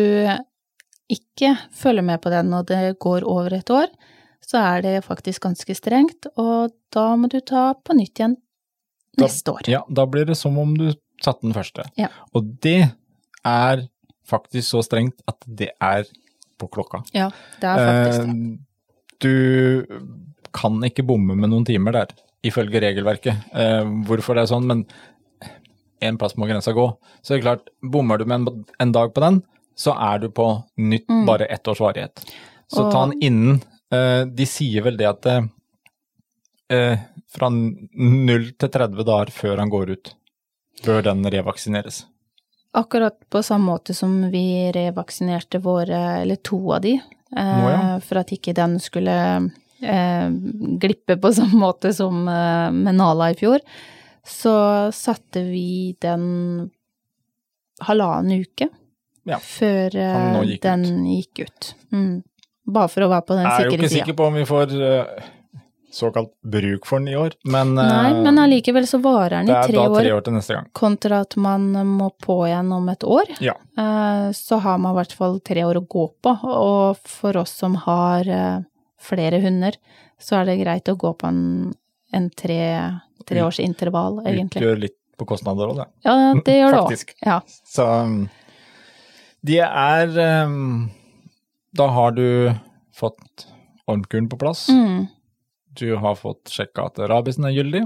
[1.09, 3.88] ikke følger med på den når det går over et år,
[4.44, 8.37] så er det faktisk ganske strengt, og da må du ta på nytt igjen
[9.18, 9.68] Da- neste år.
[9.68, 10.92] Ja, da blir det som om du
[11.24, 11.85] satte den første.
[11.98, 12.09] Ja.
[12.35, 12.90] Og det
[13.46, 13.85] er
[14.28, 16.04] faktisk så strengt at det er
[16.59, 17.02] på klokka.
[17.14, 17.31] Ja,
[17.62, 18.35] det er faktisk det.
[18.35, 18.64] Eh,
[19.18, 19.87] du
[20.54, 22.12] kan ikke bomme med noen timer der,
[22.46, 23.44] ifølge regelverket.
[23.52, 24.85] Eh, hvorfor det er sånn, men
[26.00, 26.85] en plass må grensa gå.
[27.22, 29.40] Så det er klart, bommer du med en, en dag på den,
[29.78, 30.46] så er du på
[30.78, 31.24] nytt Mm.
[31.26, 32.22] bare ett års varighet.
[32.70, 33.62] Så Og- ta den innen.
[33.90, 35.26] Eh, de sier vel det at
[36.68, 40.11] fra 0 til 30 dager før han går ut,
[40.84, 42.04] bør den revaksineres.
[42.76, 47.98] Akkurat på samme måte som vi revaksinerte våre, eller to av de, eh, Nå, ja.
[48.04, 49.14] for at ikke den skulle
[49.82, 50.28] eh,
[50.82, 53.64] glippe på samme måte som eh, med Nala i fjor,
[54.28, 54.52] så
[54.92, 56.70] satte vi den
[57.80, 58.68] halvannen uke
[59.28, 59.38] Ja.
[59.40, 60.60] før eh, Han nå ut.
[60.62, 61.74] den gikk ut.
[61.92, 62.22] Mm.
[62.68, 64.74] Bare for å være på den Jeg er jo ikke sikker på om vi får
[64.76, 65.28] eh,
[65.90, 69.55] såkalt bruk for den i år, men eh, Nei, men allikevel så varer den det
[69.55, 70.01] i er tre da år.
[70.03, 70.66] tre år til neste gang.
[70.77, 73.55] kontra at man må på igjen om et år, Ja.
[73.79, 76.35] eh, så har man i hvert fall tre år å gå på.
[76.44, 78.61] Og for oss som har eh,
[79.01, 79.77] flere hunder,
[80.20, 81.72] så er det greit å gå på en,
[82.12, 82.61] en tre,
[83.24, 84.61] tre års intervall, egentlig.
[84.62, 85.87] Utgjør litt på kostnader òg, det.
[86.05, 87.14] Ja, det gjør det òg.
[87.27, 87.40] Ja.
[87.66, 88.29] Så um,
[89.42, 90.90] de er um,
[91.74, 92.53] Da har du
[92.94, 93.46] fått
[93.88, 94.66] ormkuren på plass.
[94.68, 95.07] Mm.
[95.78, 97.84] Du har fått sjekka at rabisen er gyldig.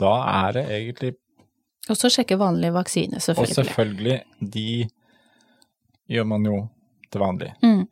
[0.00, 0.14] Da
[0.46, 1.14] er det egentlig
[1.90, 3.54] Og så sjekke vanlig vaksine, Og selvfølgelig.
[3.58, 4.68] selvfølgelig, de
[6.08, 6.60] gjør man jo
[7.12, 7.50] til vanlig.
[7.60, 7.82] Mm.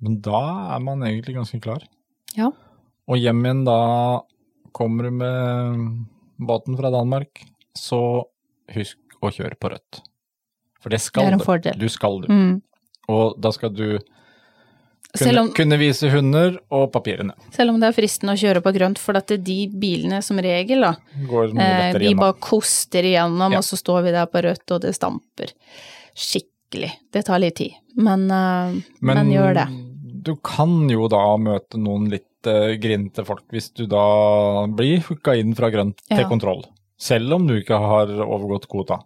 [0.00, 0.42] Men da
[0.76, 1.82] er man egentlig ganske klar.
[2.36, 2.52] Ja.
[3.10, 3.80] Og hjem igjen da
[4.76, 6.06] kommer du med
[6.38, 7.42] båten fra Danmark,
[7.76, 8.24] så
[8.74, 10.00] husk å kjøre på rødt.
[10.80, 11.26] For det skal du.
[11.26, 11.44] Det er en du.
[11.44, 11.80] fordel.
[11.80, 12.30] Du skal du.
[12.30, 12.54] Mm.
[13.10, 13.98] Og da skal du
[15.18, 17.34] kunne, om, kunne vise hunder og papirene.
[17.54, 20.86] selv om det er fristende å kjøre på grønt, for at de bilene som regel,
[20.86, 23.58] da, eh, vi bare koster igjennom, Ja.
[23.58, 25.52] og så står vi der på rødt, og det stamper
[26.14, 26.92] skikkelig.
[27.12, 29.68] Det tar litt tid, men, uh, men, gjør det.
[30.22, 35.34] du kan jo da møte noen litt uh, grinete folk hvis du da blir hooka
[35.34, 36.64] inn fra grønt til kontroll.
[37.00, 39.00] Selv om du ikke har overgått kvota.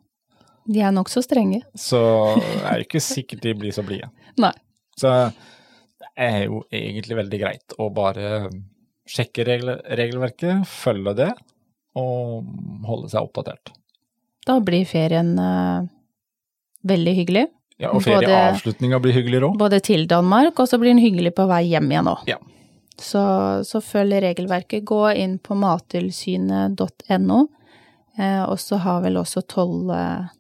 [0.67, 1.61] De er nokså strenge.
[1.77, 2.01] Så
[2.65, 4.11] er det ikke sikkert de blir så blide.
[4.43, 4.53] Nei.
[4.99, 5.11] Så
[6.15, 8.51] er jo egentlig veldig greit å bare
[9.11, 11.33] sjekke regler, regelverket, følge det,
[11.99, 12.47] og
[12.89, 13.75] holde seg oppdatert.
[14.45, 15.85] Da blir ferien uh,
[16.87, 17.45] veldig hyggelig.
[17.81, 19.59] Ja, og ferieavslutninga blir hyggeligere òg.
[19.59, 22.23] Både til Danmark, og så blir den hyggelig på vei hjem igjen òg.
[22.31, 22.39] Ja.
[22.95, 23.21] Så,
[23.67, 24.85] så følg regelverket.
[24.87, 27.41] Gå inn på mattilsynet.no,
[28.15, 29.91] eh, og så har vel også toll...
[29.91, 30.33] Eh,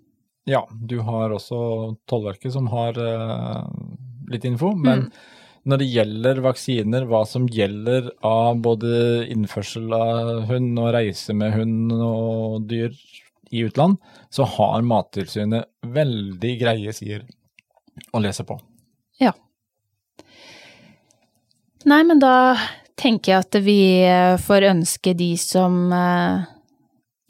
[0.44, 1.58] Ja, du har også
[2.06, 3.62] Tollverket som har eh,
[4.28, 5.06] litt info, men
[5.64, 11.54] når det gjelder vaksiner, hva som gjelder av både innførsel av hund og reise med
[11.56, 12.92] hund og dyr
[13.54, 13.96] i utland,
[14.32, 17.24] så har Mattilsynet veldig greie sider
[18.12, 18.58] å lese på.
[19.22, 19.32] ja.
[21.84, 22.56] Nei, men da
[22.96, 26.46] tenker jeg at vi eh, får ønske de som eh,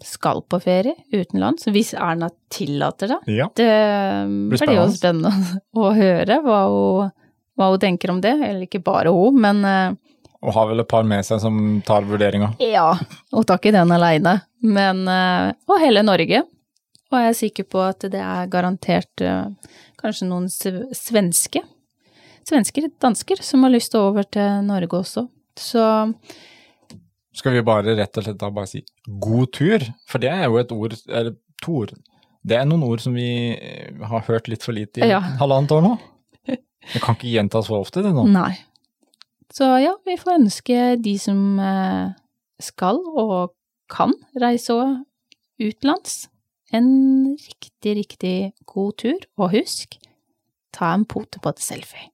[0.04, 3.18] skal på ferie utenlands, hvis Erna tillater det.
[3.34, 3.48] Ja.
[3.56, 3.68] Det
[4.52, 5.32] Blir blir jo spennende
[5.82, 7.10] å høre hva hun,
[7.58, 8.32] hva hun tenker om det.
[8.42, 9.94] Eller ikke bare hun, men eh,
[10.44, 12.54] Og har vel et par med seg som tar vurderinga.
[12.60, 12.90] ja,
[13.32, 14.40] hun tar ikke den aleine.
[14.62, 16.42] Men eh, Og hele Norge.
[17.12, 19.46] Og jeg er sikker på at det er garantert eh,
[20.00, 21.60] kanskje noen sv- svenske,
[22.48, 25.28] svensker, dansker, som har lyst til å over til Norge også.
[25.56, 25.84] Så
[27.34, 29.84] Skal vi bare rett og slett da bare si god tur?
[30.10, 31.94] For det er jo et ord, eller to ord.
[32.44, 33.28] Det er noen ord som vi
[34.10, 35.20] har hørt litt for lite i Ja.
[35.40, 35.94] halvannet år nå.
[36.92, 38.26] Det kan ikke gjentas for ofte, det nå.
[38.32, 38.52] Nei.
[39.54, 42.14] Så ja, vi får ønske de som eh,
[42.62, 43.54] skal og
[43.92, 44.74] kan reise
[45.60, 46.24] utenlands,
[46.74, 46.88] en
[47.38, 49.28] riktig, riktig god tur.
[49.38, 49.98] Og husk,
[50.74, 52.10] ta en potepott-selfie.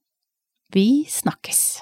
[0.71, 1.81] Vi snakkes!